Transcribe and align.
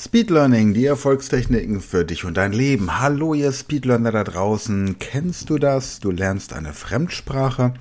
Speed 0.00 0.30
Learning, 0.30 0.74
die 0.74 0.86
Erfolgstechniken 0.86 1.80
für 1.80 2.04
dich 2.04 2.24
und 2.24 2.36
dein 2.36 2.52
Leben. 2.52 3.00
Hallo 3.00 3.34
ihr 3.34 3.50
Speedlearner 3.50 4.12
da 4.12 4.22
draußen. 4.22 5.00
Kennst 5.00 5.50
du 5.50 5.58
das? 5.58 5.98
Du 5.98 6.12
lernst 6.12 6.52
eine 6.52 6.72
Fremdsprache 6.72 7.74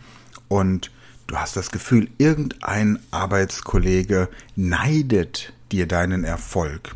und 0.48 0.90
du 1.28 1.36
hast 1.36 1.56
das 1.56 1.70
Gefühl, 1.70 2.10
irgendein 2.18 2.98
Arbeitskollege 3.12 4.30
neidet 4.56 5.54
dir 5.72 5.88
deinen 5.88 6.24
Erfolg. 6.24 6.90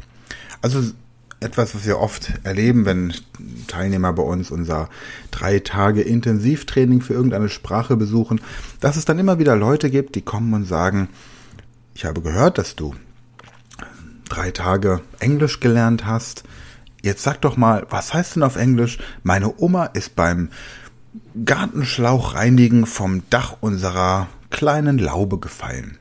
Also 0.63 0.81
etwas, 1.39 1.75
was 1.75 1.85
wir 1.85 1.99
oft 1.99 2.33
erleben, 2.41 2.85
wenn 2.87 3.13
Teilnehmer 3.67 4.13
bei 4.13 4.23
uns 4.23 4.49
unser 4.49 4.89
drei 5.29 5.59
Tage 5.59 6.01
Intensivtraining 6.01 7.01
für 7.01 7.13
irgendeine 7.13 7.49
Sprache 7.49 7.95
besuchen, 7.95 8.41
dass 8.79 8.97
es 8.97 9.05
dann 9.05 9.19
immer 9.19 9.37
wieder 9.37 9.55
Leute 9.55 9.91
gibt, 9.91 10.15
die 10.15 10.23
kommen 10.23 10.51
und 10.55 10.65
sagen, 10.65 11.09
ich 11.93 12.05
habe 12.05 12.21
gehört, 12.21 12.57
dass 12.57 12.75
du 12.75 12.95
drei 14.31 14.51
Tage 14.51 15.01
Englisch 15.19 15.59
gelernt 15.59 16.05
hast. 16.05 16.43
Jetzt 17.01 17.23
sag 17.23 17.41
doch 17.41 17.57
mal, 17.57 17.85
was 17.89 18.13
heißt 18.13 18.35
denn 18.35 18.43
auf 18.43 18.55
Englisch? 18.55 18.97
Meine 19.23 19.53
Oma 19.59 19.85
ist 19.85 20.15
beim 20.15 20.49
Gartenschlauch 21.43 22.35
vom 22.85 23.23
Dach 23.29 23.57
unserer 23.59 24.27
kleinen 24.49 24.97
Laube 24.97 25.39
gefallen. 25.39 25.97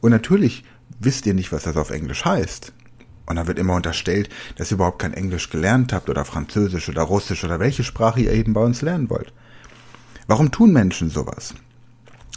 Und 0.00 0.10
natürlich 0.10 0.64
wisst 1.00 1.26
ihr 1.26 1.34
nicht, 1.34 1.52
was 1.52 1.64
das 1.64 1.76
auf 1.76 1.90
Englisch 1.90 2.24
heißt. 2.24 2.72
Und 3.26 3.36
dann 3.36 3.48
wird 3.48 3.58
immer 3.58 3.74
unterstellt, 3.74 4.30
dass 4.56 4.70
ihr 4.70 4.76
überhaupt 4.76 5.00
kein 5.00 5.12
Englisch 5.12 5.50
gelernt 5.50 5.92
habt 5.92 6.08
oder 6.08 6.24
Französisch 6.24 6.88
oder 6.88 7.02
Russisch 7.02 7.44
oder 7.44 7.58
welche 7.58 7.82
Sprache 7.82 8.20
ihr 8.20 8.32
eben 8.32 8.52
bei 8.52 8.62
uns 8.62 8.82
lernen 8.82 9.10
wollt. 9.10 9.32
Warum 10.28 10.52
tun 10.52 10.72
Menschen 10.72 11.10
sowas? 11.10 11.54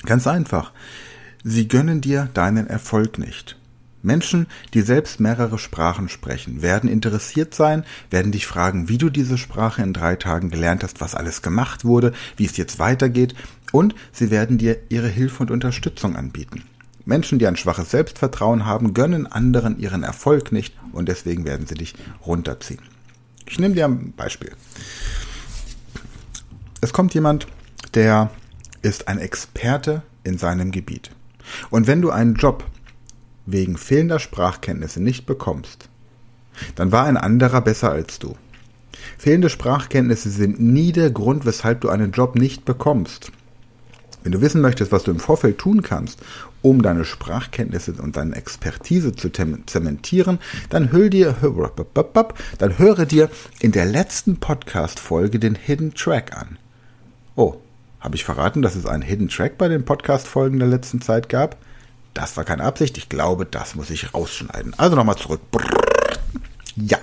Ganz 0.06 0.26
einfach. 0.28 0.72
Sie 1.44 1.68
gönnen 1.68 2.02
dir 2.02 2.30
deinen 2.34 2.68
Erfolg 2.68 3.20
nicht. 3.20 3.59
Menschen, 4.02 4.48
die 4.74 4.82
selbst 4.82 5.20
mehrere 5.20 5.58
Sprachen 5.58 6.10
sprechen, 6.10 6.62
werden 6.62 6.90
interessiert 6.90 7.54
sein, 7.54 7.84
werden 8.10 8.32
dich 8.32 8.48
fragen, 8.48 8.90
wie 8.90 8.98
du 8.98 9.10
diese 9.10 9.38
Sprache 9.38 9.82
in 9.82 9.94
drei 9.94 10.16
Tagen 10.16 10.50
gelernt 10.50 10.84
hast, 10.84 11.02
was 11.02 11.16
alles 11.16 11.42
gemacht 11.42 11.84
wurde, 11.86 12.14
wie 12.38 12.46
es 12.46 12.58
jetzt 12.58 12.80
weitergeht, 12.80 13.36
und 13.72 13.94
sie 14.12 14.32
werden 14.32 14.58
dir 14.58 14.78
ihre 14.90 15.08
Hilfe 15.10 15.44
und 15.44 15.52
Unterstützung 15.52 16.16
anbieten. 16.16 16.64
Menschen, 17.06 17.40
die 17.40 17.48
ein 17.48 17.56
schwaches 17.56 17.92
Selbstvertrauen 17.92 18.66
haben, 18.66 18.94
gönnen 18.94 19.28
anderen 19.28 19.80
ihren 19.80 20.04
Erfolg 20.04 20.52
nicht 20.52 20.76
und 20.92 21.10
deswegen 21.10 21.46
werden 21.46 21.68
sie 21.68 21.76
dich 21.76 21.96
runterziehen. 22.26 22.82
Ich 23.48 23.60
nehme 23.60 23.76
dir 23.76 23.86
ein 23.86 24.14
Beispiel. 24.16 24.52
Es 26.82 26.94
kommt 26.94 27.14
jemand, 27.14 27.48
der 27.96 28.30
ist 28.82 29.08
ein 29.08 29.18
Experte 29.18 30.04
in 30.24 30.38
seinem 30.38 30.72
Gebiet. 30.72 31.12
Und 31.70 31.88
wenn 31.88 32.02
du 32.02 32.12
einen 32.12 32.36
Job 32.36 32.64
wegen 33.52 33.78
fehlender 33.78 34.20
Sprachkenntnisse 34.20 35.02
nicht 35.02 35.26
bekommst, 35.26 35.90
dann 36.76 36.92
war 36.92 37.06
ein 37.06 37.18
anderer 37.18 37.62
besser 37.62 37.92
als 37.92 38.20
du. 38.20 38.36
Fehlende 39.18 39.50
Sprachkenntnisse 39.50 40.30
sind 40.30 40.60
nie 40.60 40.92
der 40.92 41.12
Grund, 41.12 41.46
weshalb 41.46 41.82
du 41.82 41.90
einen 41.90 42.12
Job 42.12 42.36
nicht 42.36 42.66
bekommst. 42.66 43.32
Wenn 44.24 44.34
du 44.34 44.42
wissen 44.42 44.60
möchtest, 44.60 44.92
was 44.92 45.04
du 45.04 45.12
im 45.12 45.20
Vorfeld 45.20 45.58
tun 45.58 45.82
kannst, 45.82 46.20
um 46.62 46.82
deine 46.82 47.06
Sprachkenntnisse 47.06 47.94
und 47.94 48.18
deine 48.18 48.36
Expertise 48.36 49.16
zu 49.16 49.30
zementieren, 49.30 50.40
dann 50.70 50.92
hör 50.92 51.10
dir, 51.10 51.36
dann 52.58 52.78
höre 52.78 53.06
dir 53.06 53.30
in 53.62 53.72
der 53.72 53.86
letzten 53.86 54.38
Podcast-Folge 54.38 55.40
den 55.40 55.56
Hidden 55.56 55.94
Track 55.94 56.36
an. 56.36 56.58
Oh, 57.36 57.56
habe 58.02 58.16
ich 58.16 58.26
verraten, 58.26 58.62
dass 58.62 58.76
es 58.76 58.86
einen 58.86 59.04
Hidden 59.04 59.30
Track 59.30 59.58
bei 59.58 59.70
den 59.70 59.86
Podcast-Folgen 59.86 60.60
der 60.60 60.68
letzten 60.68 61.00
Zeit 61.00 61.30
gab? 61.30 61.56
Das 62.14 62.38
war 62.38 62.44
keine 62.44 62.64
Absicht. 62.64 62.98
Ich 62.98 63.10
glaube, 63.10 63.46
das 63.46 63.76
muss 63.76 63.90
ich 63.90 64.14
rausschneiden. 64.14 64.74
Also 64.78 64.96
nochmal 64.96 65.18
zurück. 65.18 65.42
Ja. 66.76 66.98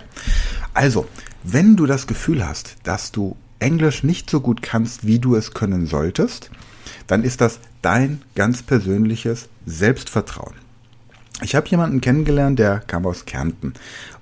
Also, 0.74 1.06
wenn 1.42 1.76
du 1.76 1.86
das 1.86 2.06
Gefühl 2.06 2.46
hast, 2.46 2.76
dass 2.82 3.12
du 3.12 3.36
Englisch 3.58 4.02
nicht 4.02 4.28
so 4.28 4.40
gut 4.40 4.62
kannst, 4.62 5.06
wie 5.06 5.18
du 5.18 5.34
es 5.36 5.52
können 5.52 5.86
solltest, 5.86 6.50
dann 7.06 7.22
ist 7.22 7.40
das 7.40 7.60
dein 7.82 8.22
ganz 8.34 8.62
persönliches 8.62 9.48
Selbstvertrauen. 9.64 10.54
Ich 11.42 11.54
habe 11.54 11.68
jemanden 11.68 12.00
kennengelernt, 12.00 12.58
der 12.58 12.80
kam 12.80 13.06
aus 13.06 13.26
Kärnten. 13.26 13.74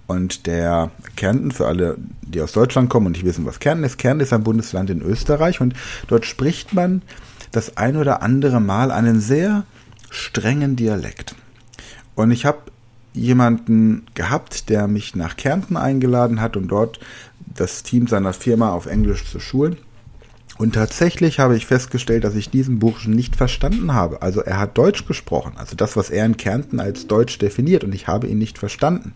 Und 0.06 0.46
der 0.46 0.90
Kärnten, 1.16 1.50
für 1.50 1.66
alle, 1.66 1.96
die 2.20 2.42
aus 2.42 2.52
Deutschland 2.52 2.90
kommen 2.90 3.06
und 3.06 3.12
nicht 3.12 3.24
wissen, 3.24 3.46
was 3.46 3.58
Kärnten 3.58 3.84
ist, 3.84 3.96
Kärnten 3.96 4.22
ist 4.22 4.32
ein 4.32 4.44
Bundesland 4.44 4.90
in 4.90 5.00
Österreich 5.00 5.60
und 5.60 5.74
dort 6.08 6.26
spricht 6.26 6.74
man 6.74 7.02
das 7.52 7.78
ein 7.78 7.96
oder 7.96 8.22
andere 8.22 8.60
Mal 8.60 8.90
einen 8.90 9.20
sehr 9.20 9.64
strengen 10.14 10.76
Dialekt. 10.76 11.34
Und 12.14 12.30
ich 12.30 12.46
habe 12.46 12.58
jemanden 13.12 14.06
gehabt, 14.14 14.68
der 14.68 14.88
mich 14.88 15.14
nach 15.14 15.36
Kärnten 15.36 15.76
eingeladen 15.76 16.40
hat, 16.40 16.56
um 16.56 16.68
dort 16.68 17.00
das 17.46 17.82
Team 17.82 18.06
seiner 18.06 18.32
Firma 18.32 18.72
auf 18.72 18.86
Englisch 18.86 19.30
zu 19.30 19.38
schulen. 19.40 19.76
Und 20.56 20.74
tatsächlich 20.74 21.40
habe 21.40 21.56
ich 21.56 21.66
festgestellt, 21.66 22.22
dass 22.22 22.36
ich 22.36 22.48
diesen 22.48 22.78
Burschen 22.78 23.12
nicht 23.12 23.34
verstanden 23.34 23.92
habe. 23.92 24.22
Also 24.22 24.40
er 24.40 24.58
hat 24.58 24.78
Deutsch 24.78 25.04
gesprochen, 25.06 25.54
also 25.56 25.74
das, 25.74 25.96
was 25.96 26.10
er 26.10 26.24
in 26.26 26.36
Kärnten 26.36 26.78
als 26.78 27.08
Deutsch 27.08 27.38
definiert, 27.38 27.82
und 27.82 27.92
ich 27.92 28.06
habe 28.06 28.28
ihn 28.28 28.38
nicht 28.38 28.58
verstanden. 28.58 29.14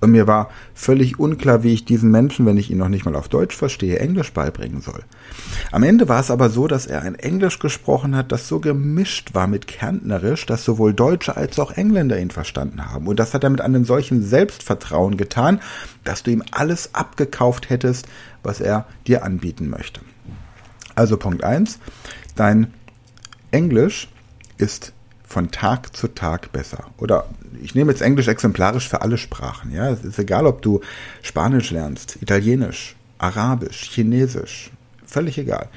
Und 0.00 0.12
mir 0.12 0.26
war 0.26 0.48
völlig 0.72 1.18
unklar, 1.18 1.62
wie 1.62 1.74
ich 1.74 1.84
diesen 1.84 2.10
Menschen, 2.10 2.46
wenn 2.46 2.56
ich 2.56 2.70
ihn 2.70 2.78
noch 2.78 2.88
nicht 2.88 3.04
mal 3.04 3.14
auf 3.14 3.28
Deutsch 3.28 3.54
verstehe, 3.54 3.98
Englisch 3.98 4.32
beibringen 4.32 4.80
soll. 4.80 5.02
Am 5.72 5.82
Ende 5.82 6.08
war 6.08 6.20
es 6.20 6.30
aber 6.30 6.48
so, 6.48 6.66
dass 6.66 6.86
er 6.86 7.02
ein 7.02 7.16
Englisch 7.16 7.58
gesprochen 7.58 8.16
hat, 8.16 8.32
das 8.32 8.48
so 8.48 8.60
gemischt 8.60 9.34
war 9.34 9.46
mit 9.46 9.66
Kärntnerisch, 9.66 10.46
dass 10.46 10.64
sowohl 10.64 10.94
Deutsche 10.94 11.36
als 11.36 11.58
auch 11.58 11.72
Engländer 11.72 12.18
ihn 12.18 12.30
verstanden 12.30 12.90
haben. 12.90 13.06
Und 13.06 13.20
das 13.20 13.34
hat 13.34 13.44
er 13.44 13.50
mit 13.50 13.60
einem 13.60 13.84
solchen 13.84 14.22
Selbstvertrauen 14.22 15.18
getan, 15.18 15.60
dass 16.04 16.22
du 16.22 16.30
ihm 16.30 16.42
alles 16.50 16.94
abgekauft 16.94 17.68
hättest, 17.68 18.08
was 18.42 18.60
er 18.60 18.86
dir 19.06 19.22
anbieten 19.22 19.68
möchte. 19.68 20.00
Also 20.94 21.18
Punkt 21.18 21.44
eins: 21.44 21.78
dein 22.36 22.72
Englisch 23.50 24.08
ist 24.56 24.94
von 25.30 25.52
Tag 25.52 25.96
zu 25.96 26.08
Tag 26.08 26.50
besser. 26.52 26.86
Oder 26.98 27.26
ich 27.62 27.76
nehme 27.76 27.92
jetzt 27.92 28.02
Englisch 28.02 28.26
exemplarisch 28.26 28.88
für 28.88 29.00
alle 29.00 29.16
Sprachen. 29.16 29.72
Ja, 29.72 29.88
es 29.88 30.04
ist 30.04 30.18
egal, 30.18 30.44
ob 30.44 30.60
du 30.60 30.80
Spanisch 31.22 31.70
lernst, 31.70 32.18
Italienisch, 32.20 32.96
Arabisch, 33.18 33.90
Chinesisch, 33.90 34.70
völlig 35.06 35.38
egal. 35.38 35.68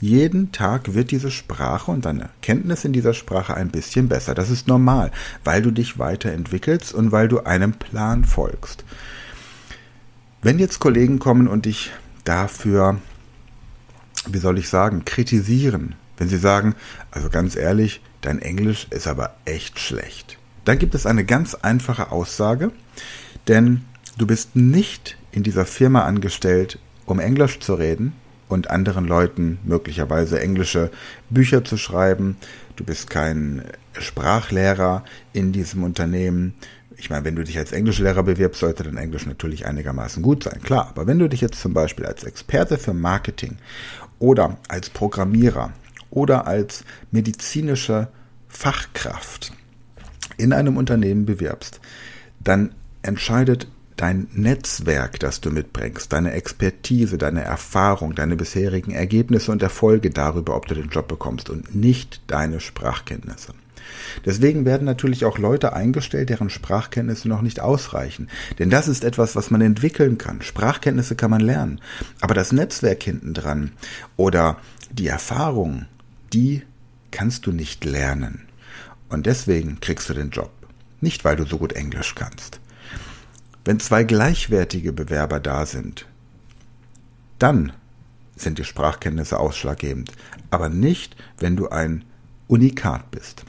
Jeden 0.00 0.52
Tag 0.52 0.94
wird 0.94 1.10
diese 1.10 1.32
Sprache 1.32 1.90
und 1.90 2.04
deine 2.04 2.30
Kenntnis 2.42 2.84
in 2.84 2.92
dieser 2.92 3.12
Sprache 3.12 3.54
ein 3.54 3.70
bisschen 3.70 4.08
besser. 4.08 4.34
Das 4.34 4.50
ist 4.50 4.68
normal, 4.68 5.10
weil 5.42 5.62
du 5.62 5.72
dich 5.72 5.98
weiterentwickelst 5.98 6.94
und 6.94 7.10
weil 7.10 7.26
du 7.26 7.40
einem 7.40 7.72
Plan 7.72 8.24
folgst. 8.24 8.84
Wenn 10.42 10.60
jetzt 10.60 10.78
Kollegen 10.78 11.18
kommen 11.18 11.48
und 11.48 11.66
dich 11.66 11.90
dafür, 12.22 12.98
wie 14.28 14.38
soll 14.38 14.58
ich 14.58 14.68
sagen, 14.68 15.04
kritisieren, 15.04 15.96
wenn 16.16 16.28
sie 16.28 16.38
sagen, 16.38 16.74
also 17.10 17.28
ganz 17.30 17.56
ehrlich, 17.56 18.00
dein 18.20 18.40
Englisch 18.40 18.86
ist 18.90 19.06
aber 19.06 19.34
echt 19.44 19.78
schlecht. 19.78 20.38
Dann 20.64 20.78
gibt 20.78 20.94
es 20.94 21.06
eine 21.06 21.24
ganz 21.24 21.54
einfache 21.54 22.12
Aussage, 22.12 22.70
denn 23.48 23.84
du 24.18 24.26
bist 24.26 24.54
nicht 24.54 25.16
in 25.32 25.42
dieser 25.42 25.64
Firma 25.64 26.04
angestellt, 26.04 26.78
um 27.06 27.18
Englisch 27.18 27.58
zu 27.58 27.74
reden 27.74 28.12
und 28.48 28.70
anderen 28.70 29.06
Leuten 29.06 29.58
möglicherweise 29.64 30.40
englische 30.40 30.90
Bücher 31.30 31.64
zu 31.64 31.76
schreiben. 31.76 32.36
Du 32.76 32.84
bist 32.84 33.10
kein 33.10 33.64
Sprachlehrer 33.98 35.04
in 35.32 35.52
diesem 35.52 35.82
Unternehmen. 35.82 36.54
Ich 36.96 37.10
meine, 37.10 37.24
wenn 37.24 37.34
du 37.34 37.42
dich 37.42 37.58
als 37.58 37.72
Englischlehrer 37.72 38.22
bewirbst, 38.22 38.60
sollte 38.60 38.84
dein 38.84 38.98
Englisch 38.98 39.26
natürlich 39.26 39.66
einigermaßen 39.66 40.22
gut 40.22 40.44
sein, 40.44 40.60
klar. 40.62 40.88
Aber 40.90 41.06
wenn 41.06 41.18
du 41.18 41.28
dich 41.28 41.40
jetzt 41.40 41.60
zum 41.60 41.72
Beispiel 41.74 42.06
als 42.06 42.24
Experte 42.24 42.78
für 42.78 42.94
Marketing 42.94 43.56
oder 44.18 44.58
als 44.68 44.90
Programmierer 44.90 45.72
oder 46.12 46.46
als 46.46 46.84
medizinische 47.10 48.08
Fachkraft 48.48 49.52
in 50.36 50.52
einem 50.52 50.76
Unternehmen 50.76 51.26
bewirbst, 51.26 51.80
dann 52.38 52.74
entscheidet 53.02 53.66
dein 53.96 54.28
Netzwerk, 54.32 55.20
das 55.20 55.40
du 55.40 55.50
mitbringst, 55.50 56.12
deine 56.12 56.32
Expertise, 56.32 57.18
deine 57.18 57.42
Erfahrung, 57.42 58.14
deine 58.14 58.36
bisherigen 58.36 58.92
Ergebnisse 58.92 59.52
und 59.52 59.62
Erfolge 59.62 60.10
darüber, 60.10 60.56
ob 60.56 60.66
du 60.66 60.74
den 60.74 60.88
Job 60.88 61.08
bekommst 61.08 61.50
und 61.50 61.74
nicht 61.74 62.20
deine 62.26 62.60
Sprachkenntnisse. 62.60 63.54
Deswegen 64.24 64.64
werden 64.64 64.84
natürlich 64.84 65.24
auch 65.24 65.38
Leute 65.38 65.72
eingestellt, 65.72 66.30
deren 66.30 66.50
Sprachkenntnisse 66.50 67.28
noch 67.28 67.42
nicht 67.42 67.60
ausreichen. 67.60 68.28
Denn 68.58 68.70
das 68.70 68.88
ist 68.88 69.04
etwas, 69.04 69.36
was 69.36 69.50
man 69.50 69.60
entwickeln 69.60 70.18
kann. 70.18 70.42
Sprachkenntnisse 70.42 71.16
kann 71.16 71.30
man 71.30 71.40
lernen. 71.40 71.80
Aber 72.20 72.34
das 72.34 72.52
Netzwerk 72.52 73.02
hinten 73.02 73.34
dran 73.34 73.72
oder 74.16 74.58
die 74.90 75.08
Erfahrung, 75.08 75.86
die 76.32 76.62
kannst 77.10 77.46
du 77.46 77.52
nicht 77.52 77.84
lernen. 77.84 78.46
Und 79.08 79.26
deswegen 79.26 79.80
kriegst 79.80 80.08
du 80.08 80.14
den 80.14 80.30
Job. 80.30 80.50
Nicht, 81.00 81.24
weil 81.24 81.36
du 81.36 81.44
so 81.44 81.58
gut 81.58 81.72
Englisch 81.72 82.14
kannst. 82.14 82.60
Wenn 83.64 83.78
zwei 83.78 84.04
gleichwertige 84.04 84.92
Bewerber 84.92 85.38
da 85.38 85.66
sind, 85.66 86.06
dann 87.38 87.72
sind 88.36 88.58
die 88.58 88.64
Sprachkenntnisse 88.64 89.38
ausschlaggebend, 89.38 90.12
aber 90.50 90.68
nicht, 90.68 91.16
wenn 91.38 91.56
du 91.56 91.68
ein 91.68 92.04
Unikat 92.48 93.10
bist. 93.10 93.44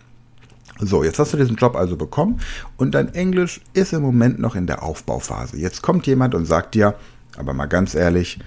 So, 0.79 1.03
jetzt 1.03 1.19
hast 1.19 1.33
du 1.33 1.37
diesen 1.37 1.55
Job 1.55 1.75
also 1.75 1.95
bekommen 1.95 2.41
und 2.77 2.95
dein 2.95 3.13
Englisch 3.13 3.61
ist 3.73 3.93
im 3.93 4.01
Moment 4.01 4.39
noch 4.39 4.55
in 4.55 4.67
der 4.67 4.83
Aufbauphase. 4.83 5.57
Jetzt 5.57 5.81
kommt 5.81 6.07
jemand 6.07 6.35
und 6.35 6.45
sagt 6.45 6.75
dir, 6.75 6.95
aber 7.37 7.53
mal 7.53 7.67
ganz 7.67 7.95
ehrlich, 7.95 8.39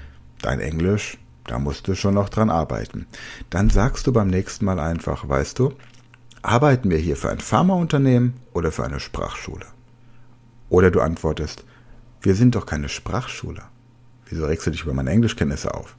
dein 0.43 0.61
Englisch, 0.61 1.19
da 1.47 1.59
musst 1.59 1.89
du 1.89 1.95
schon 1.95 2.15
noch 2.15 2.29
dran 2.29 2.51
arbeiten. 2.51 3.07
Dann 3.51 3.71
sagst 3.71 4.07
du 4.07 4.13
beim 4.13 4.29
nächsten 4.29 4.65
Mal 4.65 4.79
einfach, 4.79 5.29
weißt 5.29 5.59
du, 5.59 5.73
arbeiten 6.43 6.91
wir 6.91 6.99
hier 6.99 7.17
für 7.17 7.31
ein 7.31 7.41
Pharmaunternehmen 7.41 8.35
oder 8.53 8.73
für 8.73 8.85
eine 8.85 9.01
Sprachschule? 9.01 9.67
Oder 10.69 10.91
du 10.91 11.01
antwortest, 11.01 11.65
wir 12.21 12.35
sind 12.35 12.55
doch 12.55 12.67
keine 12.67 12.89
Sprachschule. 12.89 13.63
Wieso 14.29 14.47
regst 14.47 14.67
du 14.67 14.71
dich 14.71 14.83
über 14.83 14.95
meine 14.95 15.11
Englischkenntnisse 15.11 15.73
auf? 15.75 15.97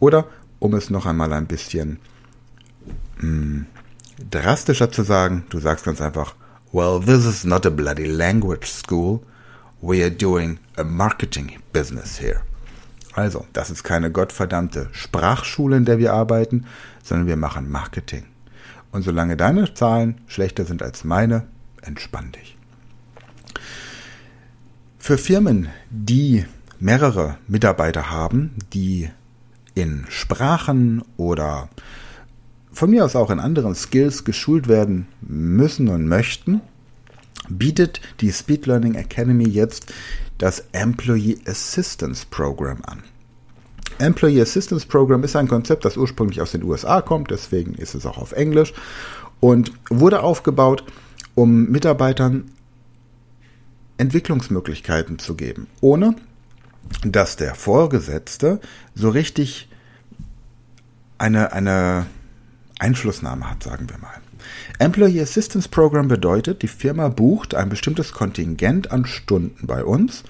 Oder, 0.00 0.26
um 0.58 0.74
es 0.74 0.90
noch 0.90 1.06
einmal 1.06 1.32
ein 1.32 1.46
bisschen 1.46 1.98
mh, 3.18 3.22
hm, 3.22 3.66
drastischer 4.30 4.90
zu 4.90 5.02
sagen, 5.02 5.44
du 5.48 5.58
sagst 5.58 5.84
ganz 5.84 6.00
einfach, 6.00 6.34
well, 6.72 7.00
this 7.00 7.24
is 7.24 7.44
not 7.44 7.64
a 7.64 7.70
bloody 7.70 8.06
language 8.06 8.66
school. 8.66 9.20
We 9.80 10.02
are 10.02 10.10
doing 10.10 10.58
a 10.76 10.84
marketing 10.84 11.58
business 11.72 12.20
here. 12.20 12.42
Also, 13.14 13.46
das 13.52 13.70
ist 13.70 13.82
keine 13.84 14.10
gottverdammte 14.10 14.88
Sprachschule, 14.92 15.76
in 15.76 15.84
der 15.84 15.98
wir 15.98 16.12
arbeiten, 16.12 16.66
sondern 17.02 17.26
wir 17.26 17.36
machen 17.36 17.70
Marketing. 17.70 18.24
Und 18.92 19.02
solange 19.02 19.36
deine 19.36 19.74
Zahlen 19.74 20.20
schlechter 20.26 20.64
sind 20.64 20.82
als 20.82 21.04
meine, 21.04 21.46
entspann 21.82 22.32
dich. 22.32 22.56
Für 24.98 25.18
Firmen, 25.18 25.68
die 25.90 26.44
mehrere 26.80 27.38
Mitarbeiter 27.46 28.10
haben, 28.10 28.54
die 28.72 29.10
in 29.74 30.06
Sprachen 30.08 31.02
oder 31.16 31.68
von 32.72 32.90
mir 32.90 33.04
aus 33.04 33.16
auch 33.16 33.30
in 33.30 33.40
anderen 33.40 33.74
Skills 33.74 34.24
geschult 34.24 34.68
werden 34.68 35.08
müssen 35.20 35.88
und 35.88 36.06
möchten, 36.06 36.60
bietet 37.48 38.00
die 38.20 38.32
Speed 38.32 38.66
Learning 38.66 38.94
Academy 38.94 39.48
jetzt 39.48 39.92
das 40.38 40.64
Employee 40.72 41.38
Assistance 41.46 42.26
Program 42.30 42.78
an. 42.86 43.02
Employee 43.98 44.40
Assistance 44.40 44.86
Program 44.86 45.24
ist 45.24 45.34
ein 45.34 45.48
Konzept, 45.48 45.84
das 45.84 45.96
ursprünglich 45.96 46.40
aus 46.40 46.52
den 46.52 46.62
USA 46.62 47.00
kommt, 47.00 47.30
deswegen 47.30 47.74
ist 47.74 47.94
es 47.94 48.06
auch 48.06 48.18
auf 48.18 48.32
Englisch 48.32 48.72
und 49.40 49.72
wurde 49.90 50.22
aufgebaut, 50.22 50.84
um 51.34 51.66
Mitarbeitern 51.66 52.50
Entwicklungsmöglichkeiten 53.96 55.18
zu 55.18 55.34
geben, 55.34 55.66
ohne 55.80 56.14
dass 57.02 57.36
der 57.36 57.54
Vorgesetzte 57.54 58.60
so 58.94 59.10
richtig 59.10 59.68
eine, 61.18 61.52
eine 61.52 62.06
Einflussnahme 62.78 63.50
hat, 63.50 63.62
sagen 63.62 63.88
wir 63.90 63.98
mal. 63.98 64.20
Employee 64.78 65.22
Assistance 65.22 65.68
Program 65.68 66.08
bedeutet, 66.08 66.62
die 66.62 66.68
Firma 66.68 67.08
bucht 67.08 67.54
ein 67.54 67.68
bestimmtes 67.68 68.12
Kontingent 68.12 68.92
an 68.92 69.04
Stunden 69.04 69.66
bei 69.66 69.84
uns 69.84 70.24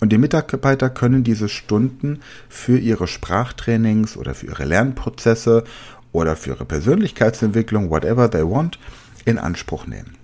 und 0.00 0.12
die 0.12 0.18
Mitarbeiter 0.18 0.90
können 0.90 1.24
diese 1.24 1.48
Stunden 1.48 2.20
für 2.48 2.78
ihre 2.78 3.06
Sprachtrainings 3.06 4.16
oder 4.16 4.34
für 4.34 4.46
ihre 4.46 4.64
Lernprozesse 4.64 5.64
oder 6.12 6.36
für 6.36 6.50
ihre 6.50 6.64
Persönlichkeitsentwicklung, 6.64 7.90
whatever 7.90 8.30
they 8.30 8.42
want, 8.42 8.78
in 9.24 9.38
Anspruch 9.38 9.86
nehmen. 9.86 10.16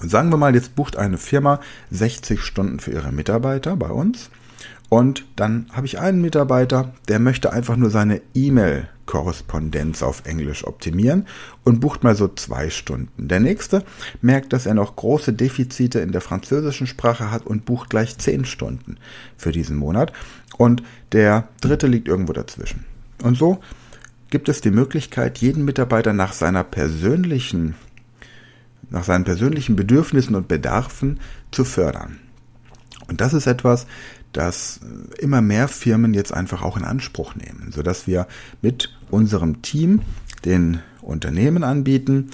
Und 0.00 0.10
sagen 0.10 0.30
wir 0.30 0.36
mal, 0.36 0.54
jetzt 0.54 0.74
bucht 0.74 0.96
eine 0.96 1.18
Firma 1.18 1.60
60 1.90 2.40
Stunden 2.40 2.80
für 2.80 2.92
ihre 2.92 3.12
Mitarbeiter 3.12 3.76
bei 3.76 3.88
uns. 3.88 4.30
Und 4.88 5.26
dann 5.36 5.66
habe 5.72 5.86
ich 5.86 5.98
einen 5.98 6.22
Mitarbeiter, 6.22 6.92
der 7.08 7.18
möchte 7.18 7.52
einfach 7.52 7.76
nur 7.76 7.90
seine 7.90 8.22
E-Mail-Korrespondenz 8.34 10.02
auf 10.02 10.22
Englisch 10.24 10.66
optimieren 10.66 11.26
und 11.62 11.80
bucht 11.80 12.04
mal 12.04 12.14
so 12.14 12.28
zwei 12.28 12.70
Stunden. 12.70 13.28
Der 13.28 13.40
nächste 13.40 13.84
merkt, 14.22 14.54
dass 14.54 14.64
er 14.64 14.72
noch 14.72 14.96
große 14.96 15.34
Defizite 15.34 16.00
in 16.00 16.12
der 16.12 16.22
französischen 16.22 16.86
Sprache 16.86 17.30
hat 17.30 17.46
und 17.46 17.66
bucht 17.66 17.90
gleich 17.90 18.16
zehn 18.16 18.46
Stunden 18.46 18.96
für 19.36 19.52
diesen 19.52 19.76
Monat. 19.76 20.14
Und 20.56 20.82
der 21.12 21.48
dritte 21.60 21.86
liegt 21.86 22.08
irgendwo 22.08 22.32
dazwischen. 22.32 22.86
Und 23.22 23.36
so 23.36 23.60
gibt 24.30 24.48
es 24.48 24.62
die 24.62 24.70
Möglichkeit, 24.70 25.38
jeden 25.38 25.66
Mitarbeiter 25.66 26.14
nach 26.14 26.32
seiner 26.32 26.64
persönlichen 26.64 27.74
nach 28.90 29.04
seinen 29.04 29.24
persönlichen 29.24 29.76
Bedürfnissen 29.76 30.34
und 30.34 30.48
Bedarfen 30.48 31.20
zu 31.50 31.64
fördern. 31.64 32.20
Und 33.08 33.20
das 33.20 33.32
ist 33.32 33.46
etwas, 33.46 33.86
das 34.38 34.78
immer 35.18 35.40
mehr 35.40 35.66
Firmen 35.66 36.14
jetzt 36.14 36.32
einfach 36.32 36.62
auch 36.62 36.76
in 36.76 36.84
Anspruch 36.84 37.34
nehmen, 37.34 37.72
sodass 37.72 38.06
wir 38.06 38.28
mit 38.62 38.96
unserem 39.10 39.62
Team 39.62 40.02
den 40.44 40.78
Unternehmen 41.02 41.64
anbieten, 41.64 42.30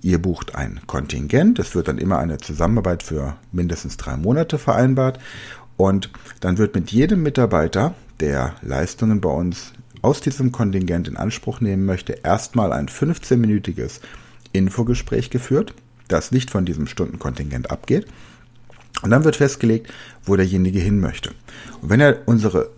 ihr 0.00 0.20
bucht 0.20 0.54
ein 0.54 0.80
Kontingent, 0.86 1.58
es 1.58 1.74
wird 1.74 1.88
dann 1.88 1.98
immer 1.98 2.18
eine 2.18 2.38
Zusammenarbeit 2.38 3.02
für 3.02 3.36
mindestens 3.52 3.98
drei 3.98 4.16
Monate 4.16 4.56
vereinbart 4.56 5.18
und 5.76 6.10
dann 6.40 6.56
wird 6.56 6.74
mit 6.74 6.90
jedem 6.90 7.22
Mitarbeiter, 7.22 7.94
der 8.20 8.54
Leistungen 8.62 9.20
bei 9.20 9.30
uns 9.30 9.74
aus 10.00 10.22
diesem 10.22 10.52
Kontingent 10.52 11.06
in 11.06 11.18
Anspruch 11.18 11.60
nehmen 11.60 11.84
möchte, 11.84 12.14
erstmal 12.22 12.72
ein 12.72 12.88
15-minütiges 12.88 14.00
Infogespräch 14.52 15.28
geführt, 15.28 15.74
das 16.08 16.32
nicht 16.32 16.50
von 16.50 16.64
diesem 16.64 16.86
Stundenkontingent 16.86 17.70
abgeht. 17.70 18.06
Und 19.02 19.10
dann 19.10 19.24
wird 19.24 19.36
festgelegt, 19.36 19.92
wo 20.24 20.36
derjenige 20.36 20.78
hin 20.78 21.00
möchte. 21.00 21.30
Und 21.80 21.90
wenn 21.90 22.00
er 22.00 22.22
unsere 22.26 22.70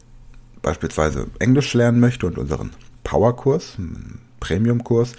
beispielsweise 0.63 1.27
Englisch 1.41 1.75
lernen 1.75 2.01
möchte 2.01 2.27
und 2.27 2.39
unseren 2.39 2.71
Powerkurs, 3.05 3.77
Premiumkurs 4.41 5.15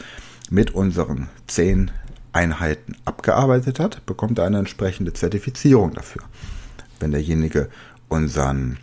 mit 0.50 0.72
unseren 0.72 1.30
zehn 1.48 1.92
Einheiten 2.32 2.96
abgearbeitet 3.06 3.80
hat, 3.80 4.06
bekommt 4.06 4.40
er 4.40 4.46
eine 4.46 4.60
entsprechende 4.60 5.14
Zertifizierung 5.14 5.94
dafür. 5.94 6.24
Wenn 7.00 7.12
derjenige 7.12 7.70
unseren 8.08 8.78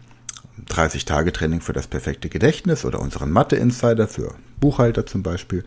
30-Tage-Training 0.69 1.61
für 1.61 1.73
das 1.73 1.87
perfekte 1.87 2.28
Gedächtnis 2.28 2.84
oder 2.84 3.00
unseren 3.00 3.31
Mathe-Insider 3.31 4.06
für 4.06 4.34
Buchhalter 4.61 5.06
zum 5.06 5.23
Beispiel 5.23 5.64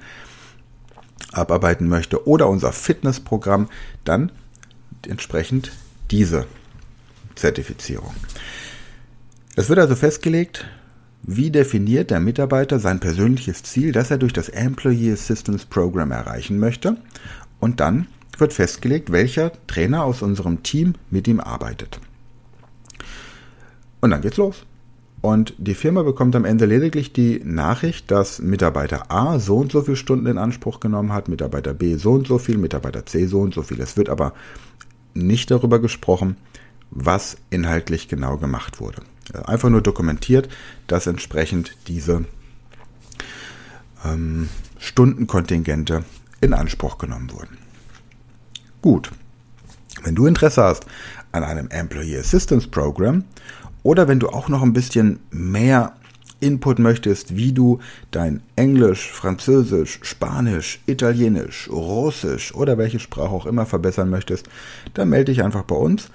abarbeiten 1.31 1.87
möchte 1.87 2.27
oder 2.27 2.47
unser 2.47 2.71
Fitnessprogramm, 2.71 3.69
dann 4.03 4.31
entsprechend 5.07 5.71
diese 6.13 6.45
Zertifizierung. 7.33 8.13
Es 9.55 9.67
wird 9.67 9.79
also 9.79 9.95
festgelegt, 9.95 10.65
wie 11.23 11.49
definiert 11.49 12.11
der 12.11 12.19
Mitarbeiter 12.19 12.79
sein 12.79 12.99
persönliches 12.99 13.63
Ziel, 13.63 13.91
das 13.91 14.11
er 14.11 14.19
durch 14.19 14.31
das 14.31 14.49
Employee 14.49 15.11
Assistance 15.11 15.65
Program 15.67 16.11
erreichen 16.11 16.59
möchte. 16.59 16.97
Und 17.59 17.79
dann 17.79 18.05
wird 18.37 18.53
festgelegt, 18.53 19.11
welcher 19.11 19.53
Trainer 19.65 20.03
aus 20.03 20.21
unserem 20.21 20.61
Team 20.61 20.93
mit 21.09 21.27
ihm 21.27 21.39
arbeitet. 21.39 21.99
Und 23.99 24.11
dann 24.11 24.21
geht's 24.21 24.37
los. 24.37 24.65
Und 25.21 25.55
die 25.57 25.73
Firma 25.73 26.03
bekommt 26.03 26.35
am 26.35 26.43
Ende 26.43 26.65
lediglich 26.65 27.13
die 27.13 27.41
Nachricht, 27.45 28.11
dass 28.11 28.39
Mitarbeiter 28.39 29.09
A 29.09 29.39
so 29.39 29.57
und 29.57 29.71
so 29.71 29.81
viele 29.81 29.95
Stunden 29.95 30.27
in 30.27 30.37
Anspruch 30.37 30.79
genommen 30.81 31.13
hat, 31.13 31.29
Mitarbeiter 31.29 31.73
B 31.73 31.95
so 31.95 32.11
und 32.11 32.27
so 32.27 32.37
viel, 32.37 32.57
Mitarbeiter 32.57 33.05
C 33.05 33.25
so 33.25 33.39
und 33.39 33.53
so 33.53 33.63
viel. 33.63 33.79
Es 33.79 33.95
wird 33.95 34.09
aber 34.09 34.33
nicht 35.13 35.51
darüber 35.51 35.79
gesprochen, 35.79 36.37
was 36.91 37.37
inhaltlich 37.49 38.07
genau 38.07 38.37
gemacht 38.37 38.79
wurde. 38.79 39.01
Einfach 39.45 39.69
nur 39.69 39.81
dokumentiert, 39.81 40.49
dass 40.87 41.07
entsprechend 41.07 41.75
diese 41.87 42.25
ähm, 44.05 44.49
Stundenkontingente 44.77 46.03
in 46.41 46.53
Anspruch 46.53 46.97
genommen 46.97 47.31
wurden. 47.31 47.57
Gut. 48.81 49.11
Wenn 50.03 50.15
du 50.15 50.25
Interesse 50.25 50.63
hast 50.63 50.85
an 51.31 51.43
einem 51.43 51.69
Employee 51.69 52.17
Assistance 52.17 52.67
Program 52.67 53.23
oder 53.83 54.07
wenn 54.07 54.19
du 54.19 54.29
auch 54.29 54.49
noch 54.49 54.61
ein 54.61 54.73
bisschen 54.73 55.19
mehr 55.31 55.95
Input 56.43 56.77
möchtest, 56.79 57.35
wie 57.35 57.53
du 57.53 57.79
dein 58.11 58.41
Englisch, 58.55 59.11
Französisch, 59.11 59.99
Spanisch, 60.03 60.81
Italienisch, 60.85 61.69
Russisch 61.71 62.53
oder 62.53 62.77
welche 62.77 62.99
Sprache 62.99 63.31
auch 63.31 63.45
immer 63.45 63.65
verbessern 63.65 64.09
möchtest, 64.09 64.47
dann 64.93 65.09
melde 65.09 65.31
dich 65.31 65.43
einfach 65.43 65.63
bei 65.63 65.75
uns. 65.75 66.09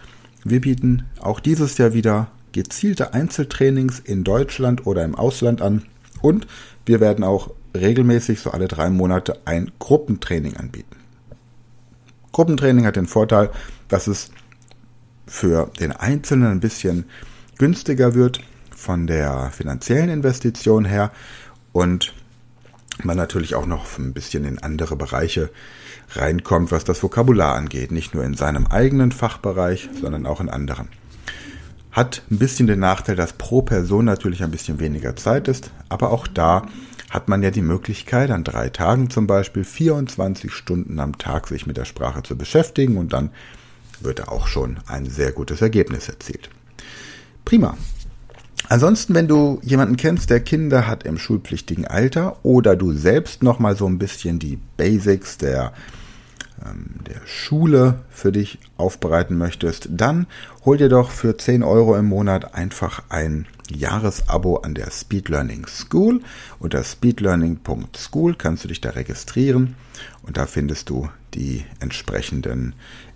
Wir 0.44 0.60
bieten 0.60 1.04
auch 1.20 1.40
dieses 1.40 1.78
Jahr 1.78 1.94
wieder 1.94 2.28
gezielte 2.52 3.14
Einzeltrainings 3.14 3.98
in 3.98 4.24
Deutschland 4.24 4.86
oder 4.86 5.04
im 5.04 5.14
Ausland 5.14 5.62
an 5.62 5.82
und 6.20 6.46
wir 6.86 7.00
werden 7.00 7.24
auch 7.24 7.50
regelmäßig 7.74 8.40
so 8.40 8.50
alle 8.50 8.68
drei 8.68 8.90
Monate 8.90 9.38
ein 9.44 9.70
Gruppentraining 9.78 10.56
anbieten. 10.56 10.96
Gruppentraining 12.32 12.86
hat 12.86 12.96
den 12.96 13.06
Vorteil, 13.06 13.50
dass 13.88 14.06
es 14.06 14.30
für 15.26 15.70
den 15.80 15.92
Einzelnen 15.92 16.50
ein 16.50 16.60
bisschen 16.60 17.04
günstiger 17.58 18.14
wird 18.14 18.40
von 18.78 19.08
der 19.08 19.50
finanziellen 19.50 20.08
Investition 20.08 20.84
her 20.84 21.10
und 21.72 22.14
man 23.02 23.16
natürlich 23.16 23.54
auch 23.56 23.66
noch 23.66 23.98
ein 23.98 24.12
bisschen 24.12 24.44
in 24.44 24.60
andere 24.60 24.94
Bereiche 24.96 25.50
reinkommt, 26.10 26.70
was 26.70 26.84
das 26.84 27.02
Vokabular 27.02 27.54
angeht. 27.56 27.90
Nicht 27.90 28.14
nur 28.14 28.24
in 28.24 28.34
seinem 28.34 28.66
eigenen 28.68 29.10
Fachbereich, 29.10 29.90
sondern 30.00 30.26
auch 30.26 30.40
in 30.40 30.48
anderen. 30.48 30.88
Hat 31.90 32.22
ein 32.30 32.38
bisschen 32.38 32.68
den 32.68 32.78
Nachteil, 32.78 33.16
dass 33.16 33.32
pro 33.32 33.62
Person 33.62 34.04
natürlich 34.04 34.42
ein 34.42 34.52
bisschen 34.52 34.78
weniger 34.78 35.16
Zeit 35.16 35.48
ist, 35.48 35.72
aber 35.88 36.12
auch 36.12 36.28
da 36.28 36.66
hat 37.10 37.28
man 37.28 37.42
ja 37.42 37.50
die 37.50 37.62
Möglichkeit, 37.62 38.30
an 38.30 38.44
drei 38.44 38.68
Tagen 38.68 39.10
zum 39.10 39.26
Beispiel 39.26 39.64
24 39.64 40.52
Stunden 40.52 41.00
am 41.00 41.18
Tag 41.18 41.48
sich 41.48 41.66
mit 41.66 41.76
der 41.76 41.84
Sprache 41.84 42.22
zu 42.22 42.36
beschäftigen 42.36 42.96
und 42.96 43.12
dann 43.12 43.30
wird 44.00 44.28
auch 44.28 44.46
schon 44.46 44.78
ein 44.86 45.06
sehr 45.06 45.32
gutes 45.32 45.62
Ergebnis 45.62 46.08
erzielt. 46.08 46.48
Prima. 47.44 47.76
Ansonsten, 48.68 49.14
wenn 49.14 49.28
du 49.28 49.60
jemanden 49.62 49.96
kennst, 49.96 50.28
der 50.28 50.40
Kinder 50.40 50.86
hat 50.86 51.04
im 51.04 51.18
schulpflichtigen 51.18 51.86
Alter 51.86 52.36
oder 52.44 52.76
du 52.76 52.92
selbst 52.92 53.42
noch 53.42 53.58
mal 53.58 53.76
so 53.76 53.86
ein 53.86 53.98
bisschen 53.98 54.38
die 54.38 54.58
Basics 54.76 55.38
der 55.38 55.72
ähm, 56.64 56.96
der 57.06 57.20
Schule 57.26 58.00
für 58.10 58.32
dich 58.32 58.58
aufbereiten 58.76 59.38
möchtest, 59.38 59.88
dann 59.90 60.26
hol 60.64 60.76
dir 60.76 60.88
doch 60.88 61.10
für 61.10 61.36
10 61.36 61.62
Euro 61.62 61.96
im 61.96 62.06
Monat 62.06 62.54
einfach 62.54 63.02
ein 63.08 63.46
Jahresabo 63.70 64.56
an 64.56 64.74
der 64.74 64.90
Speed 64.90 65.28
Learning 65.28 65.66
School. 65.66 66.20
Unter 66.58 66.82
speedlearning.school 66.82 68.34
kannst 68.34 68.64
du 68.64 68.68
dich 68.68 68.80
da 68.80 68.90
registrieren 68.90 69.76
und 70.22 70.36
da 70.36 70.46
findest 70.46 70.90
du 70.90 71.08
die 71.34 71.64
entsprechenden 71.80 72.74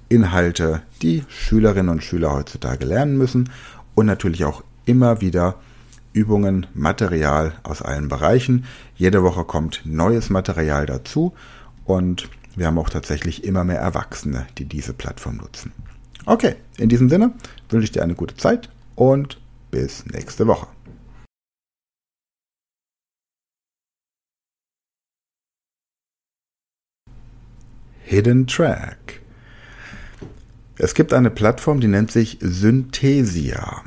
Inhalte, 0.09 0.83
die 1.01 1.25
Schülerinnen 1.29 1.89
und 1.89 2.05
Schüler 2.05 2.33
heutzutage 2.33 2.85
lernen 2.85 3.17
müssen 3.17 3.51
und 3.95 4.07
natürlich 4.07 4.45
auch 4.45 4.63
immer 4.85 5.21
wieder 5.21 5.57
Übungen, 6.13 6.67
Material 6.75 7.55
aus 7.63 7.83
allen 7.83 8.09
Bereichen. 8.09 8.67
Jede 8.97 9.23
Woche 9.23 9.45
kommt 9.45 9.83
neues 9.85 10.31
Material 10.31 10.87
dazu 10.87 11.35
und 11.85 12.29
wir 12.55 12.67
haben 12.67 12.79
auch 12.79 12.91
tatsächlich 12.91 13.45
immer 13.45 13.65
mehr 13.65 13.79
Erwachsene, 13.79 14.47
die 14.59 14.67
diese 14.67 14.93
Plattform 14.93 15.37
nutzen. 15.37 15.73
Okay, 16.27 16.57
in 16.77 16.89
diesem 16.89 17.09
Sinne 17.09 17.33
wünsche 17.71 17.85
ich 17.85 17.93
dir 17.93 18.03
eine 18.03 18.15
gute 18.15 18.37
Zeit 18.37 18.69
und 18.95 19.41
bis 19.71 20.05
nächste 20.07 20.47
Woche. 20.47 20.67
Hidden 28.05 28.47
Track. 28.47 29.23
Es 30.77 30.95
gibt 30.95 31.15
eine 31.15 31.31
Plattform, 31.31 31.81
die 31.81 31.89
nennt 31.89 32.11
sich 32.11 32.39
Synthesia. 32.43 33.83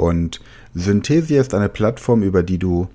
Und 0.00 0.40
Synthesia 0.74 1.40
ist 1.40 1.52
eine 1.52 1.68
Plattform, 1.68 2.22
über 2.22 2.42
die 2.42 2.58
du 2.58 2.88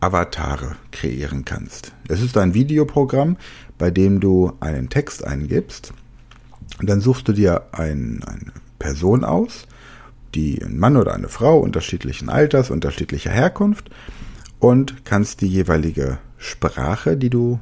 Avatare 0.00 0.76
kreieren 0.92 1.46
kannst. 1.46 1.92
Es 2.08 2.20
ist 2.20 2.36
ein 2.36 2.52
Videoprogramm, 2.52 3.38
bei 3.78 3.90
dem 3.90 4.20
du 4.20 4.52
einen 4.60 4.90
Text 4.90 5.24
eingibst. 5.24 5.94
Und 6.78 6.90
dann 6.90 7.00
suchst 7.00 7.26
du 7.26 7.32
dir 7.32 7.62
ein, 7.72 8.22
eine 8.26 8.52
Person 8.78 9.24
aus, 9.24 9.66
die 10.34 10.62
ein 10.62 10.78
Mann 10.78 10.98
oder 10.98 11.14
eine 11.14 11.28
Frau 11.28 11.58
unterschiedlichen 11.58 12.28
Alters, 12.28 12.70
unterschiedlicher 12.70 13.30
Herkunft 13.30 13.88
und 14.58 15.06
kannst 15.06 15.40
die 15.40 15.48
jeweilige 15.48 16.18
Sprache, 16.36 17.16
die 17.16 17.30
du 17.30 17.60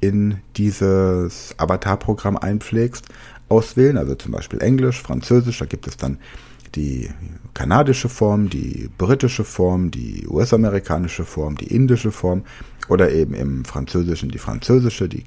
in 0.00 0.40
dieses 0.56 1.54
Avatar-Programm 1.56 2.36
einpflegst, 2.36 3.06
auswählen. 3.48 3.96
Also 3.96 4.14
zum 4.14 4.32
Beispiel 4.32 4.60
Englisch, 4.60 5.00
Französisch, 5.00 5.58
da 5.58 5.64
gibt 5.64 5.86
es 5.86 5.96
dann 5.96 6.18
die 6.76 7.10
kanadische 7.54 8.08
Form, 8.08 8.50
die 8.50 8.90
britische 8.98 9.44
Form, 9.44 9.90
die 9.90 10.26
US-amerikanische 10.28 11.24
Form, 11.24 11.56
die 11.56 11.74
indische 11.74 12.12
Form 12.12 12.42
oder 12.88 13.10
eben 13.10 13.34
im 13.34 13.64
Französischen 13.64 14.28
die 14.28 14.38
französische, 14.38 15.08
die, 15.08 15.24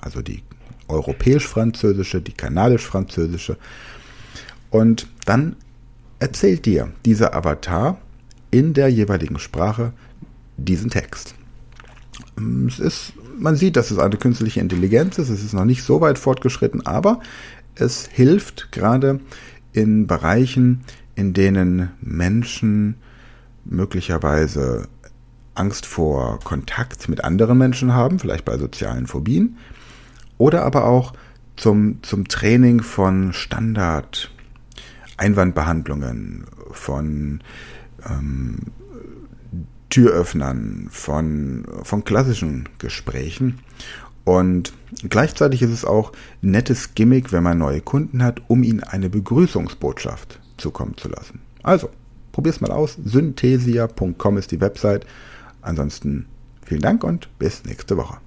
also 0.00 0.22
die 0.22 0.42
europäisch-französische, 0.86 2.20
die 2.22 2.32
kanadisch-französische. 2.32 3.56
Und 4.70 5.08
dann 5.26 5.56
erzählt 6.20 6.64
dir 6.64 6.92
dieser 7.04 7.34
Avatar 7.34 7.98
in 8.50 8.72
der 8.72 8.88
jeweiligen 8.88 9.38
Sprache 9.38 9.92
diesen 10.56 10.90
Text. 10.90 11.34
Es 12.68 12.78
ist, 12.78 13.12
man 13.38 13.56
sieht, 13.56 13.76
dass 13.76 13.90
es 13.90 13.98
eine 13.98 14.16
künstliche 14.16 14.60
Intelligenz 14.60 15.18
ist, 15.18 15.28
es 15.28 15.44
ist 15.44 15.52
noch 15.52 15.64
nicht 15.64 15.82
so 15.82 16.00
weit 16.00 16.18
fortgeschritten, 16.18 16.86
aber 16.86 17.20
es 17.74 18.06
hilft 18.06 18.72
gerade 18.72 19.20
in 19.78 20.08
Bereichen, 20.08 20.80
in 21.14 21.34
denen 21.34 21.90
Menschen 22.00 22.96
möglicherweise 23.64 24.88
Angst 25.54 25.86
vor 25.86 26.40
Kontakt 26.40 27.08
mit 27.08 27.22
anderen 27.22 27.58
Menschen 27.58 27.94
haben, 27.94 28.18
vielleicht 28.18 28.44
bei 28.44 28.58
sozialen 28.58 29.06
Phobien, 29.06 29.56
oder 30.36 30.64
aber 30.64 30.84
auch 30.86 31.12
zum, 31.56 32.02
zum 32.02 32.26
Training 32.26 32.82
von 32.82 33.32
Standard 33.32 34.32
Einwandbehandlungen, 35.16 36.44
von 36.72 37.40
ähm, 38.08 38.58
Türöffnern, 39.90 40.88
von, 40.90 41.64
von 41.84 42.04
klassischen 42.04 42.68
Gesprächen. 42.78 43.60
Und 44.28 44.74
gleichzeitig 45.08 45.62
ist 45.62 45.70
es 45.70 45.86
auch 45.86 46.12
ein 46.42 46.50
nettes 46.50 46.94
Gimmick, 46.94 47.32
wenn 47.32 47.42
man 47.42 47.56
neue 47.56 47.80
Kunden 47.80 48.22
hat, 48.22 48.42
um 48.46 48.62
ihnen 48.62 48.82
eine 48.82 49.08
Begrüßungsbotschaft 49.08 50.38
zukommen 50.58 50.98
zu 50.98 51.08
lassen. 51.08 51.40
Also, 51.62 51.88
probier's 52.30 52.60
mal 52.60 52.70
aus. 52.70 52.98
Synthesia.com 53.02 54.36
ist 54.36 54.50
die 54.50 54.60
Website. 54.60 55.06
Ansonsten 55.62 56.26
vielen 56.62 56.82
Dank 56.82 57.04
und 57.04 57.30
bis 57.38 57.64
nächste 57.64 57.96
Woche. 57.96 58.18